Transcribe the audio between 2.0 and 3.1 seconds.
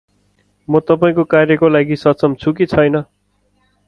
सक्षम छु कि छैन?